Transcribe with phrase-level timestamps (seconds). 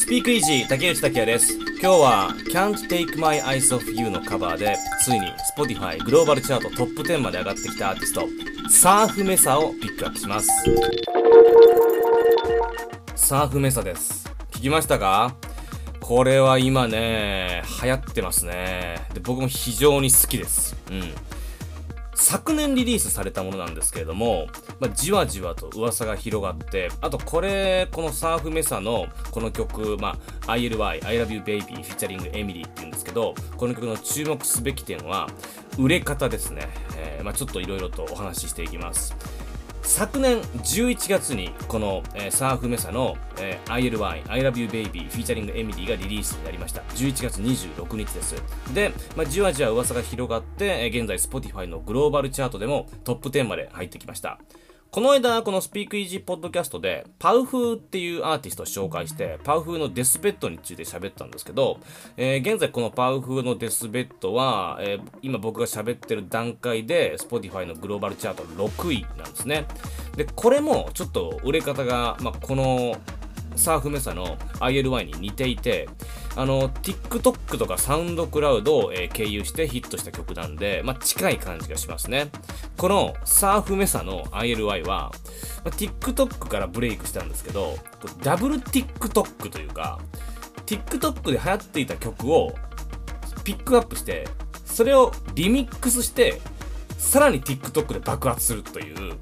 [0.00, 1.58] スピークイージー竹内拓也です。
[1.58, 5.20] 今日は Can't Take My Eyes Off You のカバーで、ついに
[5.54, 8.26] Spotify グローバルチャートトップ10まで上がってきたアーティスト、
[8.70, 10.48] サーフメサをピックアップします。
[13.14, 14.26] サーフメサです。
[14.52, 15.36] 聞きましたか？
[16.00, 19.06] これは今ね、流行ってますね。
[19.12, 20.74] で僕も非常に好きです。
[20.90, 21.02] うん。
[22.20, 24.46] 昨年リリースされたものなんですけれども、
[24.78, 35.28] まあ、じわじわと噂が広がって、あとこれ、このサーフメサのこの曲、まあ、ILY、I Love You Baby featuring Emilee っていうんですけど、この曲の注目すべき点は、
[35.78, 36.68] 売れ方ですね。
[36.98, 39.16] えーまあ、ちょっといろいろとお話ししていきます。
[39.90, 46.82] 昨年11月にこの、えー Surf Mesa の、えー ILY I Love You Baby featuring Emilee がリリースになりました。
[46.94, 48.36] 11月26日です。
[48.72, 54.38] で、まあ、じわじわ噂が広がって、えー現在 Spotify のグローバルチャートでもトップ10まで入ってきました。
[54.90, 61.78] この間、この Speakeasy Podcast で、 Powfu っていうアーティストを紹介して、 Powfu の death bed について喋ったんですけど、
[62.16, 69.64] えー現在この Powfu の death bed は、えー今僕が喋ってる段階で、 Spotify のグローバルチャート6位なんですね。
[70.16, 72.96] で、これもちょっと売れ方が、まあ、この
[73.60, 75.88] サーフメサの ILY に似ていて、
[76.34, 82.30] あの、TikTok とか SoundCloud を、えー経由してヒットした曲なんで、まあ、近い感じがしますね。
[82.78, 85.12] このサーフメサの ILY は、
[85.64, 87.76] まあ TikTok からブレイクしたんですけど、
[88.22, 90.00] ダブル TikTok というか、
[90.66, 92.54] TikTok で流行っていた曲を
[93.44, 94.26] ピックアップして、
[94.64, 96.40] それをリミックスして、
[96.96, 99.18] さらに TikTok で爆発するという、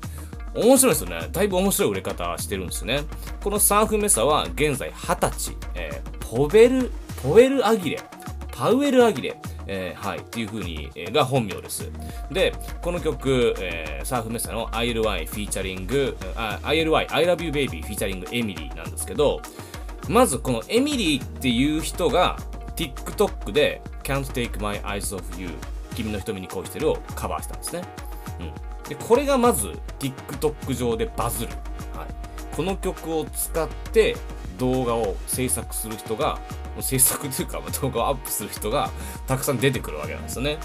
[0.58, 1.28] 面白いですよね。
[1.30, 3.02] だいぶ面白い売れ方してるんですね。
[3.42, 6.90] この Surf Mesa は現在20歳、えーポベル、
[7.22, 8.00] ポエルアギレ、
[8.52, 11.90] パウエルアギレ、えーはい、っていう風に、えーが本名です。
[12.30, 19.40] で、この曲、えー Surf Mesa の ILY フィーチャリング、あ ILY、I Love You Baby featuring Emilee なんですけど、
[20.08, 22.36] まずこのエミリーっていう人が
[22.76, 25.50] TikTok で Can't Take My Eyes Off You
[25.94, 27.82] 君の瞳に恋してるをカバーしたんですね。
[28.40, 28.52] うん。
[28.88, 31.52] で、これがまず TikTok 上でバズる。
[31.94, 32.56] はい。
[32.56, 34.16] この曲を使って
[34.58, 36.38] 動画を制作する人が、
[36.80, 38.90] 制作というか 動画をアップする人が
[39.26, 40.58] たくさん出てくるわけなんですよね。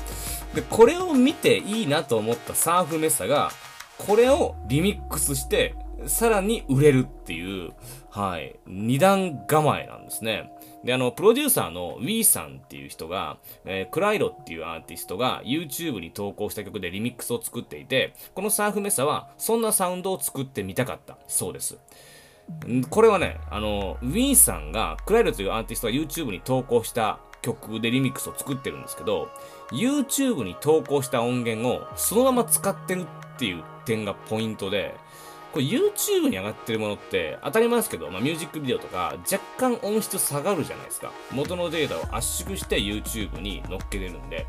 [0.56, 3.51] で、これを見ていいなと思ったサーフメッサが、
[3.97, 5.75] これをリミックスして、
[6.07, 7.71] さらに売れるっていう、
[8.09, 10.51] はい、二段構えなんですね。
[10.83, 21.17] で、あの、プロデューサーの Wee さんっていう人が、えークライロっていうアーティストが YouTube に投稿した曲でリミックスを作っていて、このサーフメサはそんなサウンドを作ってみたかった。
[21.27, 21.77] そうです。
[22.89, 29.29] これはね、あの、ウィンさんが、クライルというアーティストが YouTube に投稿した曲でリミックスを作ってるんですけど、
[29.71, 33.05] YouTube に投稿した音源をそのまま使ってるっ
[33.37, 34.95] ていう点がポイントで、
[35.53, 41.11] これ YouTube に上がってるものって当たり前ですけど、まあ、ミュージックビデオとか若干音質下がるじゃないですか。
[41.31, 44.47] 元のデータを圧縮して YouTube に載っけれるんで。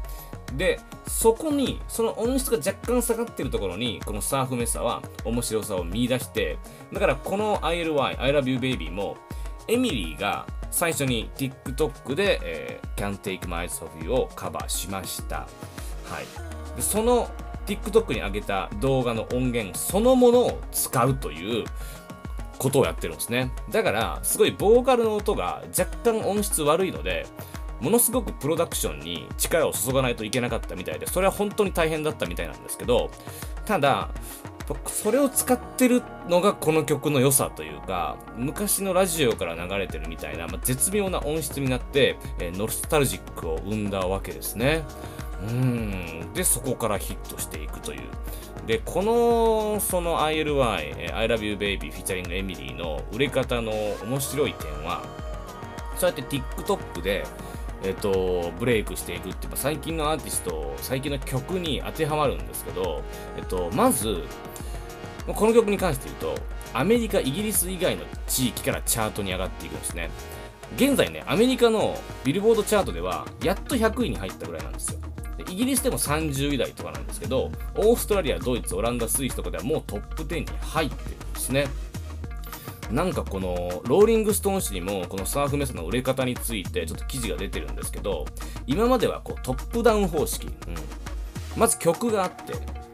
[0.54, 6.58] で、そこに、その音質が若干下がってるところに、このサーフメッサは面白さを見出して、
[6.92, 9.16] だからこの ILY、I Love You Baby も、
[9.66, 15.38] エミリーが最初に TikTok で、えー Can't Take My Eyes Off You をカバーしました。
[15.38, 16.76] はい。
[16.76, 17.28] でその
[17.66, 21.64] TikTok に上げた動画の音源そのものを使うという
[22.58, 23.52] ことをやってるんですね。
[23.70, 27.26] だから、すごいボーカルの音が若干音質悪いので、
[27.80, 33.10] ものすごくプロダクションに力を注がないといけなかったみたいで、それは本当に大変だったみたいなんですけど、
[33.66, 34.10] ただ、
[34.86, 44.84] それを使ってるのがこの曲の良さというか、昔のラジオから流れてるみたいな、まあ、絶妙な音質になって、えーノスタルジックを生んだわけですね。
[45.48, 46.32] うん。
[46.32, 48.00] で、そこからヒットしていくという。
[48.66, 53.72] で、この、その ILY、I Love You Baby フィーチャリングエミリーの売れ方の
[54.02, 55.02] 面白い点は、
[55.96, 57.24] そうやって TikTok で、
[57.82, 63.02] えっと、ブレイクしていくっていう、最近のアーティスト、最近の曲に当てはまるんですけど、
[63.36, 64.24] えっと、まず、
[65.26, 70.10] この曲に関して言うと、アメリカ、イギリス以外の地域からチャートに上がっていくんですね。
[70.76, 75.00] 現在ね、アメリカのビルボードチャートでは、やっと100位に入ったぐらいなんですよ。
[75.48, 81.66] イギリスでも30位台とかなんですけど、オーストラリア、ドイツ、オランダ、スイスとかではもうトップ10に入ってるんですね。
[82.90, 88.26] なんかこのローリングストーン誌にもこのサーフメスの売れ方についてちょっと記事が出てるんですけど
[88.66, 90.54] 今まではこうトップダウン方式、うん、
[91.56, 92.52] まず曲があって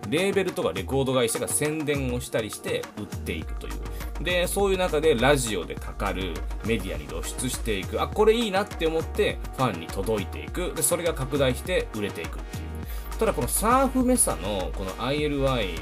[0.09, 3.75] レーベルとかレコード会社が宣伝をしたりして売っていくという。
[4.21, 6.35] でそういう中でラジオでかかる
[6.67, 8.01] メディアに露出していく。
[8.03, 10.73] あこれいいなって思ってファンに届いていく。
[10.75, 12.70] でそれが拡大して売れていくっていう。
[13.21, 15.75] ただこのサーフメサのこの ILY、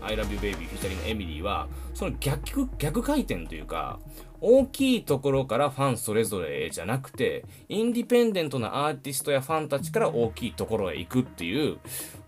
[0.00, 3.98] I love you baby フィーチャリングエミリーはその逆逆回転というか
[4.40, 11.78] 大きいところからファンそれぞれじゃなくて、インディペンデントなアーティストやファンたちから大きいところへ行くっていう、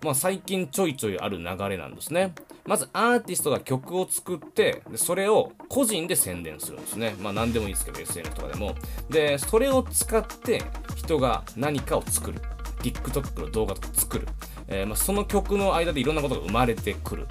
[0.03, 2.35] まあ最近ちょいちょいある流れなんですね。
[2.67, 7.15] まずアーティストが曲を作って、それを個人で宣伝するんですね。
[7.21, 8.75] まあ何でもいいですけど、SNS とかでも。
[9.09, 10.65] で、それを使って
[10.97, 12.43] 人が何かを作る。
[12.83, 14.29] TikTok の動画とか作る。
[14.69, 17.27] えー、まあ、その曲の間でいろんなことが生まれてくる。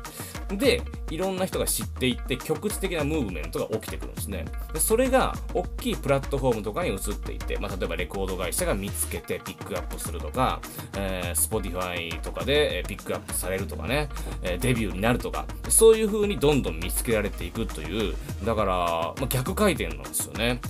[0.49, 4.45] で、いろんな人が知っていって局地的なムーブメントが起きてくるんですね。
[4.73, 10.59] でそれが大きいプラットフォームとかに移っていて、まあ、例えばレコード会社が見つけてピックアップするとか、
[10.97, 14.09] えー、Spotify とかでピックアップされるとかね、
[14.41, 18.75] え、デビューになるとか、そういう風にどんどん見つけられていくという、だから、
[19.17, 20.61] まあ、逆回転なんですよね。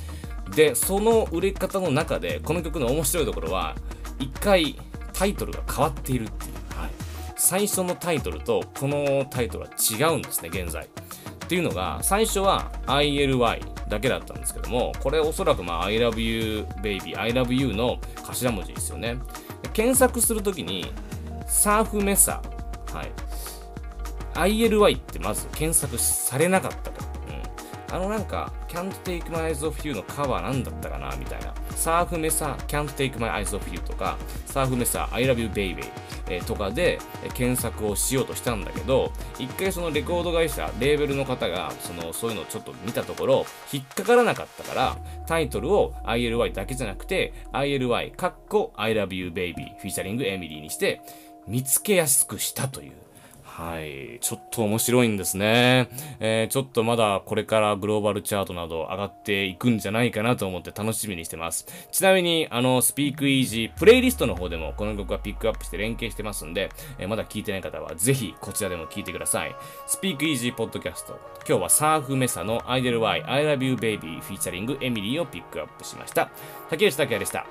[0.56, 3.76] で、その売れ方の中で、この曲の面白いところは、
[4.20, 4.76] 一回
[5.14, 6.80] タイトルが変わっているっていう。
[6.80, 6.90] はい
[7.40, 10.86] 最初のタイトルとこのタイトルは違うんですね、現在。
[10.86, 10.88] っ
[11.48, 19.18] ていうのが、最初は ILY だけだったんですけども、これおそらくまあ I love you baby, I love you の頭文字ですよね。
[19.74, 20.92] 検索するときに、
[21.48, 22.42] サーフメサ、
[22.94, 23.12] はい。
[24.34, 27.06] ILY ってまず検索されなかったと。
[27.90, 27.96] うん。
[27.96, 31.54] あのなんか、Can't Take My Eyes Off You のカバーなんだったかなみたいな。
[31.80, 35.86] サーフメサ Can't Take My Eyes Off You とか、サーフメサ I Love You Baby
[36.30, 37.00] えとかで
[37.34, 51.02] 検索をしようとしたんだけど、一回そのレコード会社、レーベルの方が、その、そういうのをちょっと見たところ、引っかからなかったから、タイトルを ILY だけじゃなくて、ILY、カッコ I love you baby フィーチャリングエミリーにして、
[51.48, 53.09] 見つけやすくしたという。
[53.60, 54.20] はい。
[54.22, 55.90] ちょっと面白いんですね。
[56.22, 61.68] えー、ちょっとまだこれからグローバルチャートなど上がっていくんじゃないかなと思って楽しみにしてます。
[61.92, 66.70] ちなみに、あの、スピークイージープレイリストの方でもこの曲はピックアップして連携してますんで、
[67.00, 69.54] えー、まだ聞いてない方はぜひこちらでも聞いてください。
[69.88, 71.20] スピークイージーポッドキャスト。
[71.46, 76.30] 今日はサーフメサのアイデル Y I love you baby フィーチャリングエミリーをピックアップしました。
[76.70, 77.46] 竹内拓也でした。